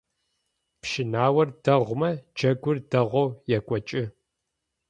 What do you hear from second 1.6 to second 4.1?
дэгъумэ джэгур дэгъоу екӏокӏы.